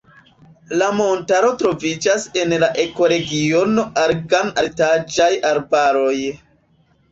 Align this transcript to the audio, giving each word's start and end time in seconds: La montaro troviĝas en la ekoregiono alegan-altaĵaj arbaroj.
La 0.81 0.85
montaro 0.99 1.51
troviĝas 1.63 2.25
en 2.45 2.57
la 2.65 2.71
ekoregiono 2.85 3.85
alegan-altaĵaj 4.07 5.31
arbaroj. 5.53 6.19